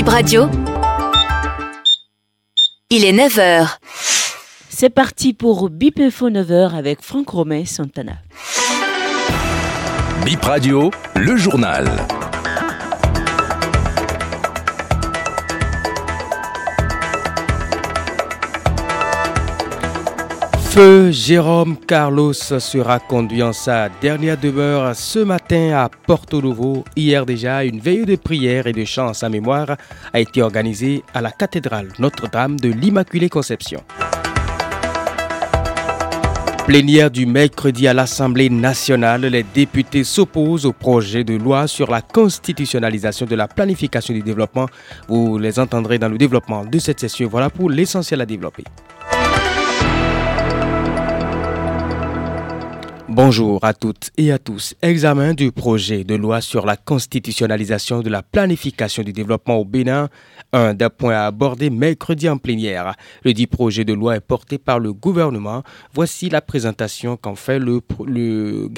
Bip 0.00 0.08
Radio. 0.08 0.48
Il 2.88 3.04
est 3.04 3.12
9h. 3.12 3.76
C'est 4.70 4.88
parti 4.88 5.34
pour 5.34 5.68
Bip 5.68 6.00
Info 6.00 6.30
9h 6.30 6.74
avec 6.74 7.02
Franck 7.02 7.28
Romain 7.28 7.66
Santana. 7.66 8.14
Bip 10.24 10.42
Radio, 10.42 10.90
le 11.16 11.36
journal. 11.36 11.86
Jérôme 21.10 21.76
Carlos 21.76 22.32
sera 22.32 22.98
conduit 23.00 23.42
en 23.42 23.52
sa 23.52 23.90
dernière 24.00 24.38
demeure 24.38 24.96
ce 24.96 25.18
matin 25.18 25.72
à 25.74 25.90
Porto 25.90 26.40
Novo. 26.40 26.84
Hier 26.96 27.26
déjà, 27.26 27.64
une 27.64 27.80
veille 27.80 28.06
de 28.06 28.16
prière 28.16 28.66
et 28.66 28.72
de 28.72 28.84
chants 28.86 29.08
à 29.08 29.14
sa 29.14 29.28
mémoire 29.28 29.76
a 30.12 30.20
été 30.20 30.40
organisée 30.40 31.02
à 31.12 31.20
la 31.20 31.32
cathédrale 31.32 31.88
Notre-Dame 31.98 32.58
de 32.58 32.70
l'Immaculée 32.70 33.28
Conception. 33.28 33.82
Plénière 36.66 37.10
du 37.10 37.26
mercredi 37.26 37.86
à 37.86 37.92
l'Assemblée 37.92 38.48
nationale, 38.48 39.22
les 39.22 39.42
députés 39.42 40.04
s'opposent 40.04 40.64
au 40.64 40.72
projet 40.72 41.24
de 41.24 41.34
loi 41.34 41.66
sur 41.66 41.90
la 41.90 42.00
constitutionnalisation 42.00 43.26
de 43.26 43.34
la 43.34 43.48
planification 43.48 44.14
du 44.14 44.22
développement. 44.22 44.66
Vous 45.08 45.36
les 45.36 45.58
entendrez 45.58 45.98
dans 45.98 46.08
le 46.08 46.16
développement 46.16 46.64
de 46.64 46.78
cette 46.78 47.00
session. 47.00 47.28
Voilà 47.28 47.50
pour 47.50 47.68
l'essentiel 47.68 48.22
à 48.22 48.26
développer. 48.26 48.64
Bonjour 53.12 53.58
à 53.64 53.74
toutes 53.74 54.12
et 54.18 54.30
à 54.30 54.38
tous. 54.38 54.76
Examen 54.82 55.34
du 55.34 55.50
projet 55.50 56.04
de 56.04 56.14
loi 56.14 56.40
sur 56.40 56.64
la 56.64 56.76
constitutionnalisation 56.76 58.02
de 58.02 58.08
la 58.08 58.22
planification 58.22 59.02
du 59.02 59.12
développement 59.12 59.56
au 59.56 59.64
Bénin. 59.64 60.08
Un 60.52 60.74
des 60.74 60.88
points 60.88 61.16
à 61.16 61.26
aborder 61.26 61.70
mercredi 61.70 62.28
en 62.28 62.38
plénière. 62.38 62.94
Le 63.24 63.32
dit 63.32 63.48
projet 63.48 63.84
de 63.84 63.94
loi 63.94 64.14
est 64.14 64.20
porté 64.20 64.58
par 64.58 64.78
le 64.78 64.92
gouvernement. 64.92 65.64
Voici 65.92 66.28
la 66.30 66.40
présentation 66.40 67.16
qu'en 67.16 67.34
fait 67.34 67.58
le, 67.58 67.80
le 68.06 68.68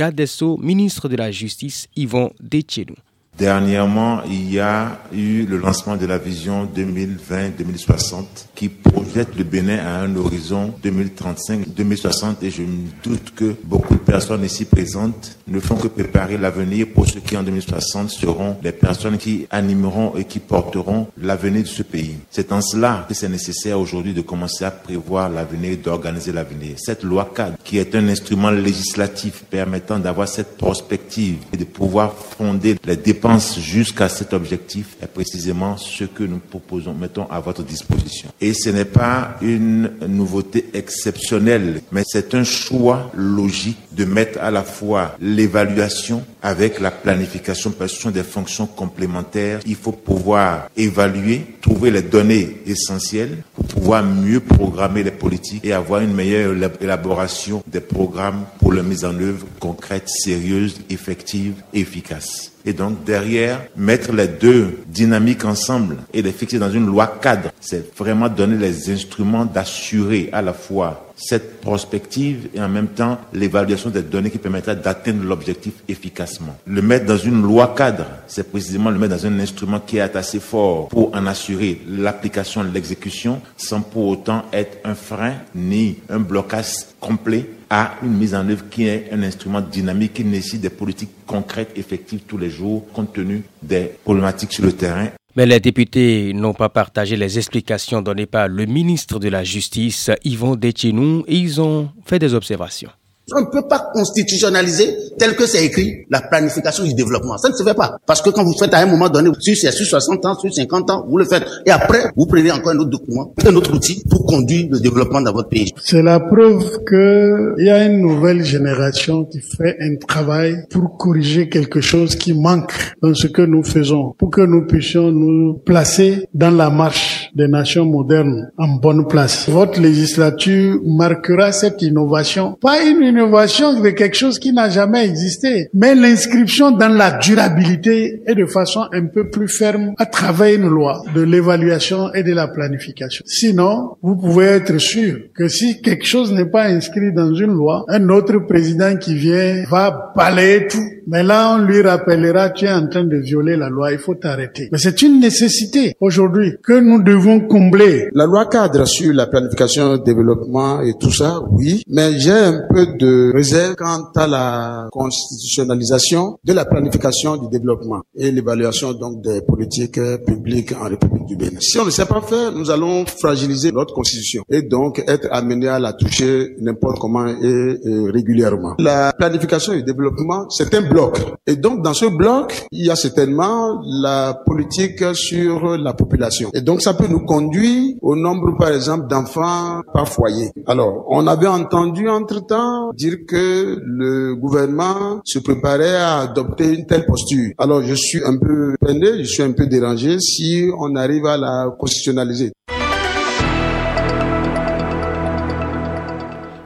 ministre 0.62 1.10
de 1.10 1.16
la 1.16 1.30
Justice, 1.30 1.88
Yvon 1.94 2.32
Dechenou. 2.40 2.96
Dernièrement, 3.38 4.20
il 4.26 4.52
y 4.52 4.60
a 4.60 5.00
eu 5.10 5.46
le 5.46 5.56
lancement 5.56 5.96
de 5.96 6.04
la 6.04 6.18
vision 6.18 6.66
2020-2060 6.76 8.24
qui 8.54 8.68
projette 8.68 9.34
le 9.38 9.44
Bénin 9.44 9.78
à 9.78 10.00
un 10.00 10.14
horizon 10.16 10.74
2035-2060 10.84 12.42
et 12.42 12.50
je 12.50 12.60
me 12.60 12.88
doute 13.02 13.32
que 13.34 13.54
beaucoup 13.64 13.94
de 13.94 14.00
personnes 14.00 14.44
ici 14.44 14.66
présentes 14.66 15.38
ne 15.48 15.60
font 15.60 15.76
que 15.76 15.88
préparer 15.88 16.36
l'avenir 16.36 16.88
pour 16.94 17.08
ceux 17.08 17.20
qui 17.20 17.34
en 17.34 17.42
2060 17.42 18.10
seront 18.10 18.58
les 18.62 18.70
personnes 18.70 19.16
qui 19.16 19.46
animeront 19.50 20.14
et 20.14 20.24
qui 20.24 20.38
porteront 20.38 21.08
l'avenir 21.16 21.62
de 21.62 21.68
ce 21.68 21.82
pays. 21.82 22.16
C'est 22.30 22.52
en 22.52 22.60
cela 22.60 23.06
que 23.08 23.14
c'est 23.14 23.30
nécessaire 23.30 23.80
aujourd'hui 23.80 24.12
de 24.12 24.20
commencer 24.20 24.66
à 24.66 24.70
prévoir 24.70 25.30
l'avenir, 25.30 25.78
d'organiser 25.82 26.32
l'avenir. 26.32 26.74
Cette 26.76 27.02
loi 27.02 27.32
cadre 27.34 27.56
qui 27.64 27.78
est 27.78 27.94
un 27.94 28.06
instrument 28.08 28.50
législatif 28.50 29.44
permettant 29.48 29.98
d'avoir 29.98 30.28
cette 30.28 30.58
prospective 30.58 31.38
et 31.54 31.56
de 31.56 31.64
pouvoir 31.64 32.12
fonder 32.14 32.76
les 32.84 32.96
dépenses 32.96 33.21
pense 33.22 33.60
jusqu'à 33.60 34.08
cet 34.08 34.32
objectif 34.34 34.96
est 35.00 35.06
précisément 35.06 35.76
ce 35.76 36.04
que 36.04 36.24
nous 36.24 36.38
proposons, 36.38 36.92
mettons 36.92 37.26
à 37.30 37.38
votre 37.38 37.62
disposition. 37.62 38.28
Et 38.40 38.52
ce 38.52 38.68
n'est 38.68 38.84
pas 38.84 39.36
une 39.40 39.92
nouveauté 40.08 40.66
exceptionnelle, 40.74 41.82
mais 41.92 42.02
c'est 42.04 42.34
un 42.34 42.42
choix 42.42 43.12
logique 43.14 43.78
de 43.92 44.04
mettre 44.04 44.40
à 44.40 44.50
la 44.50 44.64
fois 44.64 45.14
l'évaluation 45.20 46.24
avec 46.42 46.80
la 46.80 46.90
planification, 46.90 47.70
parce 47.70 47.92
que 47.92 47.96
ce 47.96 48.02
sont 48.02 48.10
des 48.10 48.24
fonctions 48.24 48.66
complémentaires. 48.66 49.60
Il 49.66 49.76
faut 49.76 49.92
pouvoir 49.92 50.68
évaluer, 50.76 51.46
trouver 51.60 51.92
les 51.92 52.02
données 52.02 52.60
essentielles 52.66 53.38
pour 53.54 53.64
pouvoir 53.66 54.02
mieux 54.02 54.40
programmer 54.40 55.04
les 55.04 55.12
politiques 55.12 55.64
et 55.64 55.72
avoir 55.72 56.00
une 56.00 56.12
meilleure 56.12 56.54
élaboration 56.80 57.62
des 57.68 57.80
programmes 57.80 58.44
pour 58.58 58.72
la 58.72 58.82
mise 58.82 59.04
en 59.04 59.14
œuvre 59.14 59.46
concrète, 59.60 60.08
sérieuse, 60.08 60.80
effective 60.90 61.54
efficace. 61.72 62.51
Et 62.64 62.72
donc 62.72 63.04
derrière, 63.04 63.60
mettre 63.76 64.12
les 64.12 64.28
deux 64.28 64.78
dynamiques 64.86 65.44
ensemble 65.44 65.96
et 66.14 66.22
les 66.22 66.32
fixer 66.32 66.58
dans 66.58 66.70
une 66.70 66.86
loi 66.86 67.18
cadre, 67.20 67.50
c'est 67.60 67.96
vraiment 67.96 68.28
donner 68.28 68.56
les 68.56 68.90
instruments 68.90 69.44
d'assurer 69.44 70.28
à 70.32 70.42
la 70.42 70.52
fois 70.52 71.11
cette 71.22 71.60
prospective 71.60 72.48
et 72.54 72.60
en 72.60 72.68
même 72.68 72.88
temps 72.88 73.18
l'évaluation 73.32 73.90
des 73.90 74.02
données 74.02 74.30
qui 74.30 74.38
permettra 74.38 74.74
d'atteindre 74.74 75.24
l'objectif 75.24 75.74
efficacement. 75.88 76.56
Le 76.66 76.82
mettre 76.82 77.06
dans 77.06 77.16
une 77.16 77.42
loi 77.42 77.74
cadre, 77.76 78.06
c'est 78.26 78.50
précisément 78.50 78.90
le 78.90 78.98
mettre 78.98 79.16
dans 79.16 79.26
un 79.26 79.38
instrument 79.38 79.80
qui 79.80 79.98
est 79.98 80.16
assez 80.16 80.40
fort 80.40 80.88
pour 80.88 81.14
en 81.14 81.26
assurer 81.26 81.80
l'application, 81.88 82.62
l'exécution, 82.62 83.40
sans 83.56 83.80
pour 83.80 84.08
autant 84.08 84.44
être 84.52 84.78
un 84.84 84.94
frein 84.94 85.34
ni 85.54 85.98
un 86.10 86.18
blocage 86.18 86.72
complet 87.00 87.48
à 87.70 87.94
une 88.02 88.12
mise 88.12 88.34
en 88.34 88.48
œuvre 88.48 88.64
qui 88.68 88.86
est 88.86 89.08
un 89.12 89.22
instrument 89.22 89.60
dynamique 89.60 90.14
qui 90.14 90.24
nécessite 90.24 90.60
des 90.60 90.70
politiques 90.70 91.24
concrètes, 91.26 91.72
effectives 91.76 92.20
tous 92.26 92.36
les 92.36 92.50
jours, 92.50 92.84
compte 92.92 93.12
tenu 93.14 93.44
des 93.62 93.92
problématiques 94.04 94.52
sur 94.52 94.64
le 94.64 94.72
terrain 94.72 95.08
mais 95.36 95.46
les 95.46 95.60
députés 95.60 96.32
n'ont 96.34 96.54
pas 96.54 96.68
partagé 96.68 97.16
les 97.16 97.38
explications 97.38 98.02
données 98.02 98.26
par 98.26 98.48
le 98.48 98.66
ministre 98.66 99.18
de 99.18 99.28
la 99.28 99.44
Justice, 99.44 100.10
Yvon 100.24 100.56
Dechenou, 100.56 101.24
et 101.26 101.36
ils 101.36 101.60
ont 101.60 101.90
fait 102.04 102.18
des 102.18 102.34
observations. 102.34 102.90
On 103.34 103.40
ne 103.40 103.46
peut 103.46 103.66
pas 103.68 103.90
constitutionnaliser 103.94 104.96
tel 105.18 105.36
que 105.36 105.46
c'est 105.46 105.64
écrit 105.64 106.04
la 106.10 106.20
planification 106.20 106.84
du 106.84 106.94
développement. 106.94 107.38
Ça 107.38 107.48
ne 107.48 107.54
se 107.54 107.62
fait 107.62 107.74
pas. 107.74 107.96
Parce 108.04 108.20
que 108.20 108.30
quand 108.30 108.44
vous 108.44 108.56
faites 108.58 108.74
à 108.74 108.78
un 108.78 108.86
moment 108.86 109.08
donné, 109.08 109.30
si 109.40 109.56
c'est 109.56 109.70
sur 109.70 109.86
60 109.86 110.26
ans, 110.26 110.34
sur 110.38 110.52
50 110.52 110.90
ans, 110.90 111.06
vous 111.08 111.16
le 111.16 111.24
faites. 111.24 111.44
Et 111.64 111.70
après, 111.70 112.10
vous 112.16 112.26
prenez 112.26 112.50
encore 112.50 112.72
un 112.72 112.78
autre 112.78 112.90
document, 112.90 113.32
un 113.46 113.54
autre 113.54 113.72
outil 113.74 114.02
pour 114.10 114.26
conduire 114.26 114.66
le 114.70 114.80
développement 114.80 115.20
dans 115.20 115.32
votre 115.32 115.48
pays. 115.48 115.70
C'est 115.82 116.02
la 116.02 116.20
preuve 116.20 116.84
qu'il 116.84 117.64
y 117.64 117.70
a 117.70 117.84
une 117.86 118.00
nouvelle 118.00 118.44
génération 118.44 119.24
qui 119.24 119.40
fait 119.40 119.76
un 119.80 119.96
travail 119.96 120.66
pour 120.70 120.96
corriger 120.98 121.48
quelque 121.48 121.80
chose 121.80 122.16
qui 122.16 122.34
manque 122.34 122.72
dans 123.00 123.14
ce 123.14 123.28
que 123.28 123.42
nous 123.42 123.62
faisons, 123.62 124.14
pour 124.18 124.30
que 124.30 124.42
nous 124.42 124.66
puissions 124.66 125.10
nous 125.10 125.54
placer 125.64 126.26
dans 126.34 126.50
la 126.50 126.70
marche 126.70 127.30
des 127.34 127.48
nations 127.48 127.86
modernes 127.86 128.50
en 128.58 128.68
bonne 128.76 129.06
place. 129.06 129.48
Votre 129.48 129.80
législature 129.80 130.80
marquera 130.84 131.52
cette 131.52 131.80
innovation, 131.82 132.58
pas 132.60 132.82
une 132.82 133.02
innovation 133.02 133.21
de 133.26 133.90
quelque 133.90 134.16
chose 134.16 134.38
qui 134.38 134.52
n'a 134.52 134.68
jamais 134.68 135.04
existé, 135.04 135.68
mais 135.74 135.94
l'inscription 135.94 136.70
dans 136.70 136.88
la 136.88 137.18
durabilité 137.18 138.22
et 138.26 138.34
de 138.34 138.46
façon 138.46 138.82
un 138.92 139.06
peu 139.06 139.30
plus 139.30 139.48
ferme 139.48 139.94
à 139.98 140.06
travers 140.06 140.54
une 140.54 140.68
loi 140.68 141.02
de 141.14 141.22
l'évaluation 141.22 142.12
et 142.14 142.22
de 142.22 142.32
la 142.32 142.48
planification. 142.48 143.24
Sinon, 143.26 143.96
vous 144.02 144.16
pouvez 144.16 144.46
être 144.46 144.78
sûr 144.78 145.18
que 145.34 145.48
si 145.48 145.80
quelque 145.82 146.06
chose 146.06 146.32
n'est 146.32 146.50
pas 146.50 146.64
inscrit 146.64 147.12
dans 147.12 147.34
une 147.34 147.52
loi, 147.52 147.84
un 147.88 148.08
autre 148.08 148.38
président 148.46 148.96
qui 148.96 149.14
vient 149.14 149.64
va 149.70 150.12
balayer 150.16 150.66
tout. 150.68 150.78
Mais 151.06 151.24
là, 151.24 151.56
on 151.56 151.64
lui 151.64 151.82
rappellera, 151.82 152.50
tu 152.50 152.66
es 152.66 152.72
en 152.72 152.86
train 152.88 153.04
de 153.04 153.16
violer 153.16 153.56
la 153.56 153.68
loi, 153.68 153.92
il 153.92 153.98
faut 153.98 154.14
t'arrêter. 154.14 154.68
Mais 154.70 154.78
c'est 154.78 155.02
une 155.02 155.18
nécessité 155.18 155.96
aujourd'hui 156.00 156.54
que 156.62 156.78
nous 156.78 157.02
devons 157.02 157.40
combler. 157.40 158.08
La 158.14 158.24
loi 158.24 158.46
cadre 158.46 158.86
sur 158.86 159.12
la 159.12 159.26
planification, 159.26 159.96
développement 159.96 160.80
et 160.80 160.94
tout 161.00 161.12
ça, 161.12 161.40
oui, 161.50 161.82
mais 161.88 162.18
j'ai 162.18 162.30
un 162.30 162.62
peu 162.72 162.86
de 162.98 163.01
réserve 163.34 163.74
quant 163.76 164.10
à 164.16 164.26
la 164.26 164.88
constitutionnalisation 164.90 166.38
de 166.44 166.52
la 166.52 166.64
planification 166.64 167.36
du 167.36 167.48
développement 167.48 168.02
et 168.16 168.30
l'évaluation 168.30 168.92
donc 168.92 169.22
des 169.22 169.42
politiques 169.42 170.00
publiques 170.26 170.72
en 170.72 170.84
République 170.88 171.26
du 171.26 171.36
Bénin. 171.36 171.58
Si 171.60 171.78
on 171.78 171.84
ne 171.84 171.90
sait 171.90 172.06
pas 172.06 172.20
faire, 172.20 172.52
nous 172.52 172.70
allons 172.70 173.04
fragiliser 173.06 173.72
notre 173.72 173.94
constitution 173.94 174.44
et 174.50 174.62
donc 174.62 175.02
être 175.06 175.28
amené 175.30 175.68
à 175.68 175.78
la 175.78 175.92
toucher 175.92 176.56
n'importe 176.60 176.98
comment 176.98 177.26
et, 177.26 177.78
régulièrement. 178.10 178.74
La 178.78 179.12
planification 179.12 179.72
du 179.72 179.82
développement, 179.82 180.48
c'est 180.50 180.74
un 180.74 180.82
bloc. 180.82 181.18
Et 181.46 181.56
donc 181.56 181.82
dans 181.82 181.94
ce 181.94 182.06
bloc, 182.06 182.66
il 182.72 182.86
y 182.86 182.90
a 182.90 182.96
certainement 182.96 183.80
la 183.84 184.34
politique 184.46 185.02
sur 185.14 185.76
la 185.76 185.92
population. 185.94 186.50
Et 186.54 186.60
donc 186.60 186.82
ça 186.82 186.94
peut 186.94 187.08
nous 187.08 187.24
conduire 187.24 187.96
au 188.00 188.16
nombre, 188.16 188.56
par 188.58 188.72
exemple, 188.72 189.06
d'enfants 189.08 189.80
par 189.92 190.08
foyer. 190.08 190.50
Alors, 190.66 191.04
on 191.08 191.26
avait 191.26 191.46
entendu 191.46 192.08
entre-temps 192.08 192.91
dire 192.94 193.18
que 193.26 193.80
le 193.84 194.34
gouvernement 194.34 195.20
se 195.24 195.38
préparait 195.38 195.96
à 195.96 196.20
adopter 196.20 196.74
une 196.74 196.86
telle 196.86 197.06
posture. 197.06 197.52
Alors 197.58 197.82
je 197.82 197.94
suis 197.94 198.22
un 198.24 198.38
peu 198.38 198.74
peiné, 198.80 199.18
je 199.24 199.28
suis 199.28 199.42
un 199.42 199.52
peu 199.52 199.66
dérangé 199.66 200.18
si 200.20 200.68
on 200.78 200.94
arrive 200.96 201.26
à 201.26 201.36
la 201.36 201.74
constitutionnaliser. 201.78 202.52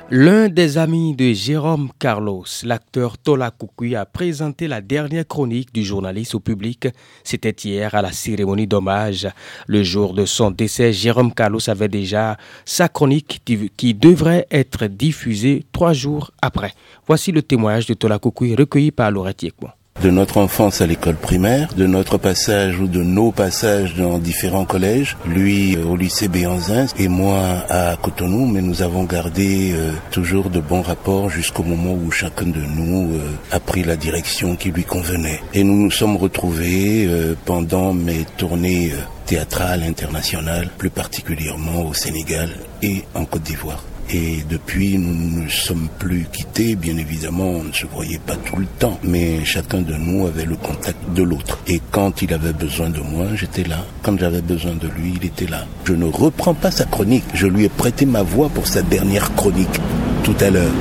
L'un 0.08 0.48
des 0.48 0.78
amis 0.78 1.16
de 1.16 1.32
Jérôme 1.32 1.90
Carlos, 1.98 2.44
l'acteur 2.62 3.18
Tola 3.18 3.50
Kukui, 3.50 3.96
a 3.96 4.06
présenté 4.06 4.68
la 4.68 4.80
dernière 4.80 5.26
chronique 5.26 5.74
du 5.74 5.82
journaliste 5.82 6.36
au 6.36 6.38
public. 6.38 6.86
C'était 7.24 7.50
hier 7.50 7.92
à 7.92 8.02
la 8.02 8.12
cérémonie 8.12 8.68
d'hommage. 8.68 9.26
Le 9.66 9.82
jour 9.82 10.14
de 10.14 10.24
son 10.24 10.52
décès, 10.52 10.92
Jérôme 10.92 11.34
Carlos 11.34 11.68
avait 11.68 11.88
déjà 11.88 12.36
sa 12.64 12.88
chronique 12.88 13.42
qui 13.76 13.94
devrait 13.94 14.46
être 14.52 14.86
diffusée 14.86 15.64
trois 15.72 15.92
jours 15.92 16.30
après. 16.40 16.72
Voici 17.08 17.32
le 17.32 17.42
témoignage 17.42 17.86
de 17.86 17.94
Tola 17.94 18.20
Kukui 18.20 18.54
recueilli 18.54 18.92
par 18.92 19.10
Laurent 19.10 19.32
Yekmo. 19.42 19.70
De 20.02 20.10
notre 20.10 20.38
enfance 20.38 20.80
à 20.80 20.86
l'école 20.86 21.16
primaire, 21.16 21.68
de 21.74 21.86
notre 21.86 22.18
passage 22.18 22.78
ou 22.78 22.86
de 22.86 23.02
nos 23.02 23.32
passages 23.32 23.94
dans 23.94 24.18
différents 24.18 24.64
collèges, 24.64 25.16
lui 25.26 25.76
au 25.76 25.96
lycée 25.96 26.28
Béanzin 26.28 26.86
et 26.98 27.08
moi 27.08 27.64
à 27.68 27.96
Cotonou, 27.96 28.46
mais 28.46 28.62
nous 28.62 28.82
avons 28.82 29.04
gardé 29.04 29.72
euh, 29.72 29.92
toujours 30.10 30.50
de 30.50 30.60
bons 30.60 30.82
rapports 30.82 31.30
jusqu'au 31.30 31.62
moment 31.62 31.94
où 31.94 32.10
chacun 32.10 32.46
de 32.46 32.60
nous 32.60 33.14
euh, 33.14 33.20
a 33.52 33.60
pris 33.60 33.84
la 33.84 33.96
direction 33.96 34.56
qui 34.56 34.70
lui 34.70 34.84
convenait. 34.84 35.40
Et 35.54 35.64
nous 35.64 35.76
nous 35.84 35.90
sommes 35.90 36.16
retrouvés 36.16 37.06
euh, 37.06 37.34
pendant 37.44 37.92
mes 37.92 38.24
tournées 38.36 38.92
théâtrales 39.24 39.82
internationales, 39.82 40.70
plus 40.78 40.90
particulièrement 40.90 41.86
au 41.86 41.94
Sénégal 41.94 42.50
et 42.82 43.02
en 43.14 43.24
Côte 43.24 43.42
d'Ivoire. 43.42 43.82
Et 44.10 44.44
depuis, 44.48 44.98
nous 44.98 45.42
ne 45.42 45.48
sommes 45.48 45.88
plus 45.98 46.26
quittés. 46.32 46.76
Bien 46.76 46.96
évidemment, 46.96 47.50
on 47.50 47.64
ne 47.64 47.72
se 47.72 47.86
voyait 47.86 48.18
pas 48.18 48.36
tout 48.36 48.56
le 48.56 48.66
temps, 48.78 48.98
mais 49.02 49.44
chacun 49.44 49.80
de 49.80 49.94
nous 49.94 50.26
avait 50.26 50.44
le 50.44 50.56
contact 50.56 50.98
de 51.14 51.22
l'autre. 51.22 51.58
Et 51.66 51.80
quand 51.90 52.22
il 52.22 52.32
avait 52.32 52.52
besoin 52.52 52.90
de 52.90 53.00
moi, 53.00 53.26
j'étais 53.34 53.64
là. 53.64 53.84
Quand 54.02 54.18
j'avais 54.18 54.42
besoin 54.42 54.74
de 54.74 54.88
lui, 54.88 55.14
il 55.20 55.26
était 55.26 55.46
là. 55.46 55.66
Je 55.84 55.94
ne 55.94 56.06
reprends 56.06 56.54
pas 56.54 56.70
sa 56.70 56.84
chronique. 56.84 57.24
Je 57.34 57.46
lui 57.46 57.64
ai 57.64 57.68
prêté 57.68 58.06
ma 58.06 58.22
voix 58.22 58.48
pour 58.48 58.66
sa 58.66 58.82
dernière 58.82 59.34
chronique 59.34 59.80
tout 60.22 60.36
à 60.40 60.50
l'heure, 60.50 60.72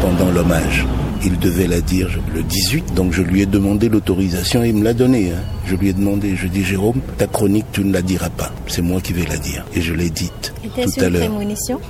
pendant 0.00 0.30
l'hommage 0.30 0.86
il 1.24 1.38
devait 1.38 1.66
la 1.66 1.80
dire 1.80 2.08
le 2.34 2.42
18, 2.42 2.94
donc 2.94 3.12
je 3.12 3.22
lui 3.22 3.42
ai 3.42 3.46
demandé 3.46 3.88
l'autorisation 3.88 4.62
et 4.62 4.68
il 4.68 4.76
me 4.76 4.84
l'a 4.84 4.92
donné. 4.92 5.30
Hein. 5.30 5.42
Je 5.66 5.74
lui 5.76 5.88
ai 5.88 5.92
demandé, 5.92 6.36
je 6.36 6.46
dis 6.46 6.64
Jérôme, 6.64 7.00
ta 7.16 7.26
chronique 7.26 7.66
tu 7.72 7.84
ne 7.84 7.92
la 7.92 8.02
diras 8.02 8.28
pas, 8.28 8.52
c'est 8.66 8.82
moi 8.82 9.00
qui 9.00 9.12
vais 9.12 9.26
la 9.26 9.38
dire. 9.38 9.64
Et 9.74 9.80
je 9.80 9.94
l'ai 9.94 10.10
dite 10.10 10.52
tout 10.62 11.00
à 11.00 11.08
l'heure. 11.08 11.30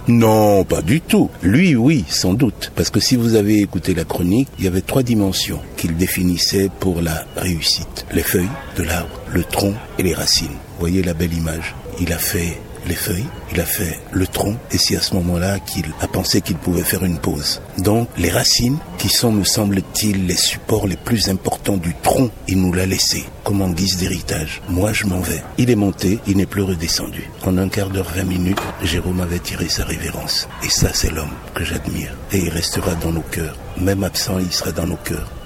Non, 0.09 0.65
pas 0.65 0.83
du 0.83 1.01
tout. 1.01 1.31
Lui, 1.43 1.75
oui, 1.75 2.05
sans 2.09 2.35
doute. 2.35 2.73
Parce 2.75 2.91
que 2.91 3.01
si 3.01 3.17
vous 3.17 3.35
avez 3.35 3.61
écouté 3.61 3.95
la 3.95 4.05
chronique, 4.05 4.49
il 4.59 4.65
y 4.65 4.69
avait 4.69 4.81
trois 4.81 5.03
dimensions 5.03 5.61
qu'il 5.77 5.97
définissait 5.97 6.71
pour 6.81 7.01
la 7.03 7.25
réussite. 7.37 8.07
Les 8.13 8.23
feuilles 8.23 8.49
de 8.77 8.83
l'arbre, 8.83 9.21
le 9.33 9.43
tronc 9.45 9.75
et 9.99 10.03
les 10.03 10.15
racines. 10.15 10.49
Voyez 10.79 11.03
la 11.03 11.15
belle 11.15 11.35
image. 11.35 11.75
Il 12.01 12.13
a 12.13 12.19
fait 12.19 12.59
les 12.87 12.95
feuilles, 12.95 13.27
il 13.53 13.61
a 13.61 13.65
fait 13.65 13.99
le 14.13 14.27
tronc, 14.27 14.57
et 14.71 14.79
c'est 14.79 14.97
à 14.97 15.01
ce 15.01 15.15
moment-là 15.15 15.59
qu'il 15.61 15.87
a 16.01 16.09
pensé 16.09 16.41
qu'il 16.41 16.57
pouvait 16.57 16.83
faire 16.83 17.05
une 17.05 17.19
pause. 17.19 17.61
Donc 17.79 18.09
les 18.17 18.31
racines, 18.31 18.79
qui 18.99 19.09
sont, 19.09 19.33
me 19.33 19.45
semble-t-il, 19.45 20.27
les 20.27 20.37
supports 20.37 20.87
les 20.87 20.97
plus 20.97 21.29
importants 21.29 21.77
du 21.77 21.95
tronc, 22.03 22.31
il 22.49 22.61
nous 22.61 22.73
l'a 22.73 22.87
laissé, 22.87 23.25
comme 23.43 23.63
en 23.63 23.71
guise 23.71 23.97
d'héritage. 23.99 24.63
Moi, 24.69 24.93
je 24.93 25.07
m'en 25.07 25.21
vais. 25.21 25.43
Il 25.59 25.71
est 25.71 25.77
monté, 25.77 26.19
il 26.27 26.37
n'est 26.37 26.47
plus 26.47 26.63
redescendu. 26.63 27.31
En 27.45 27.59
un 27.59 27.69
quart 27.69 27.91
d'heure, 27.91 28.11
vingt 28.15 28.25
minutes, 28.25 28.61
Jérôme 28.83 29.21
avait 29.21 29.39
tiré 29.39 29.69
sa 29.69 29.85
révérence. 29.85 30.49
Et 30.65 30.71
ça, 30.71 30.89
c'est 30.93 31.11
l'homme 31.11 31.35
que 31.55 31.65
j'admire. 31.65 32.15
Et 32.33 32.39
il 32.39 32.49
restera 32.49 32.95
dans 32.95 33.13
nos 33.13 33.21
cœurs. 33.21 33.57
Même 33.79 34.05
absent, 34.05 34.39
il 34.39 34.53
sera 34.53 34.73
dans 34.73 34.87
nos 34.87 34.97
cœurs. 34.97 35.44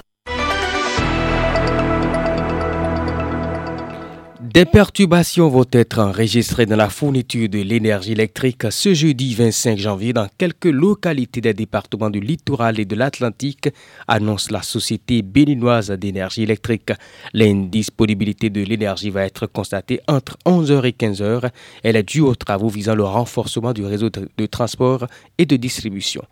Des 4.51 4.65
perturbations 4.65 5.47
vont 5.47 5.67
être 5.71 5.99
enregistrées 5.99 6.65
dans 6.65 6.75
la 6.75 6.89
fourniture 6.89 7.47
de 7.47 7.59
l'énergie 7.59 8.13
électrique 8.13 8.71
ce 8.71 8.95
jeudi 8.95 9.35
25 9.35 9.77
janvier 9.77 10.11
dans 10.11 10.27
quelques 10.39 10.65
localités 10.65 11.39
des 11.39 11.53
départements 11.53 12.09
du 12.09 12.19
littoral 12.19 12.79
et 12.79 12.85
de 12.85 12.95
l'Atlantique, 12.95 13.69
annonce 14.07 14.49
la 14.49 14.63
Société 14.63 15.21
béninoise 15.21 15.91
d'énergie 15.91 16.41
électrique. 16.41 16.91
L'indisponibilité 17.33 18.49
de 18.49 18.63
l'énergie 18.63 19.11
va 19.11 19.23
être 19.23 19.45
constatée 19.45 19.99
entre 20.07 20.35
11h 20.47 20.83
et 20.83 20.93
15h. 20.93 21.51
Elle 21.83 21.95
est 21.95 22.09
due 22.09 22.21
aux 22.21 22.33
travaux 22.33 22.69
visant 22.69 22.95
le 22.95 23.03
renforcement 23.03 23.71
du 23.71 23.85
réseau 23.85 24.09
de 24.09 24.45
transport 24.47 25.05
et 25.37 25.45
de 25.45 25.57
distribution. 25.57 26.23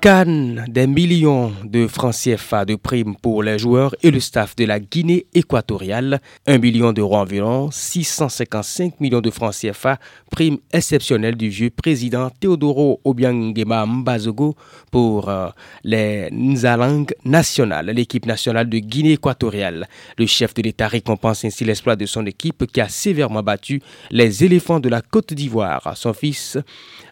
Cannes, 0.00 0.64
des 0.66 0.86
millions 0.86 1.52
de 1.62 1.86
francs 1.86 2.14
CFA 2.14 2.64
de 2.64 2.74
primes 2.74 3.16
pour 3.16 3.42
les 3.42 3.58
joueurs 3.58 3.94
et 4.02 4.10
le 4.10 4.18
staff 4.18 4.56
de 4.56 4.64
la 4.64 4.80
Guinée 4.80 5.26
équatoriale. 5.34 6.22
Un 6.46 6.56
million 6.56 6.94
d'euros 6.94 7.16
environ, 7.16 7.70
655 7.70 8.98
millions 8.98 9.20
de 9.20 9.30
francs 9.30 9.54
CFA, 9.54 9.98
prime 10.30 10.56
exceptionnelle 10.72 11.34
du 11.34 11.50
vieux 11.50 11.68
président 11.68 12.30
Teodoro 12.40 13.00
Obiangema 13.04 13.84
Mbazogo 13.84 14.56
pour 14.90 15.28
euh, 15.28 15.48
les 15.84 16.30
Nzalang 16.32 17.04
nationales, 17.26 17.90
l'équipe 17.90 18.24
nationale 18.24 18.70
de 18.70 18.78
Guinée 18.78 19.12
équatoriale. 19.12 19.86
Le 20.16 20.24
chef 20.24 20.54
de 20.54 20.62
l'État 20.62 20.88
récompense 20.88 21.44
ainsi 21.44 21.66
l'exploit 21.66 21.96
de 21.96 22.06
son 22.06 22.24
équipe 22.24 22.64
qui 22.72 22.80
a 22.80 22.88
sévèrement 22.88 23.42
battu 23.42 23.82
les 24.10 24.44
éléphants 24.44 24.80
de 24.80 24.88
la 24.88 25.02
Côte 25.02 25.34
d'Ivoire. 25.34 25.92
Son 25.94 26.14
fils 26.14 26.56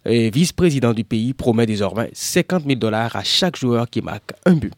vice-président 0.07 0.95
du 0.95 1.05
pays, 1.05 1.35
promet 1.35 1.67
désormais 1.67 2.09
50 2.15 2.65
000 2.65 2.78
dollars 2.79 3.17
à 3.17 3.25
chaque 3.25 3.57
joueur 3.57 3.89
qui 3.89 4.01
marque 4.01 4.33
un 4.47 4.55
but. 4.55 4.73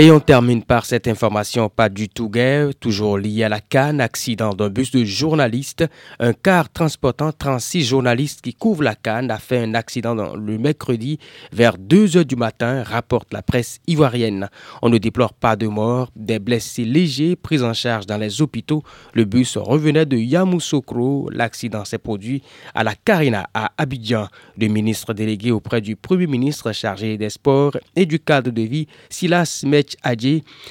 Et 0.00 0.12
on 0.12 0.20
termine 0.20 0.62
par 0.62 0.86
cette 0.86 1.08
information 1.08 1.68
pas 1.68 1.88
du 1.88 2.08
tout 2.08 2.30
guère, 2.30 2.72
toujours 2.72 3.18
liée 3.18 3.42
à 3.42 3.48
la 3.48 3.58
Cannes, 3.58 4.00
accident 4.00 4.54
d'un 4.54 4.68
bus 4.68 4.92
de 4.92 5.04
journalistes. 5.04 5.84
Un 6.20 6.32
car 6.34 6.70
transportant 6.70 7.32
36 7.32 7.82
journalistes 7.82 8.40
qui 8.40 8.54
couvrent 8.54 8.84
la 8.84 8.94
Cannes 8.94 9.32
a 9.32 9.38
fait 9.38 9.58
un 9.58 9.74
accident 9.74 10.14
le 10.36 10.56
mercredi 10.56 11.18
vers 11.50 11.76
2 11.76 12.16
heures 12.16 12.24
du 12.24 12.36
matin, 12.36 12.84
rapporte 12.84 13.32
la 13.32 13.42
presse 13.42 13.80
ivoirienne. 13.88 14.48
On 14.82 14.88
ne 14.88 14.98
déplore 14.98 15.32
pas 15.32 15.56
de 15.56 15.66
morts, 15.66 16.12
des 16.14 16.38
blessés 16.38 16.84
légers 16.84 17.34
pris 17.34 17.64
en 17.64 17.74
charge 17.74 18.06
dans 18.06 18.18
les 18.18 18.40
hôpitaux. 18.40 18.84
Le 19.14 19.24
bus 19.24 19.56
revenait 19.56 20.06
de 20.06 20.16
Yamoussoukro. 20.16 21.28
L'accident 21.32 21.84
s'est 21.84 21.98
produit 21.98 22.44
à 22.72 22.84
la 22.84 22.94
Carina 22.94 23.50
à 23.52 23.72
Abidjan. 23.76 24.28
Le 24.56 24.68
ministre 24.68 25.12
délégué 25.12 25.50
auprès 25.50 25.80
du 25.80 25.96
Premier 25.96 26.28
ministre 26.28 26.70
chargé 26.70 27.18
des 27.18 27.30
sports 27.30 27.76
et 27.96 28.06
du 28.06 28.20
cadre 28.20 28.52
de 28.52 28.62
vie, 28.62 28.86
Silas 29.10 29.64
Met 29.66 29.87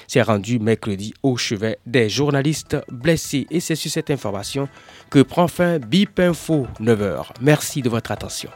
S'est 0.08 0.22
rendu 0.22 0.60
mercredi 0.60 1.14
au 1.24 1.38
chevet 1.38 1.80
des 1.86 2.10
journalistes 2.10 2.78
blessés. 2.92 3.48
Et 3.50 3.60
c'est 3.60 3.76
sur 3.76 3.92
cette 3.92 4.12
information 4.12 4.68
que 5.10 5.22
prend 5.22 5.48
fin 5.48 5.80
BIP 5.80 6.20
Info 6.20 6.68
9h. 6.80 7.28
Merci 7.42 7.82
de 7.82 7.90
votre 7.90 8.12
attention. 8.12 8.50